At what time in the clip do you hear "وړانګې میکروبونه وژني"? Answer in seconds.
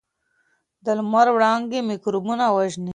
1.33-2.89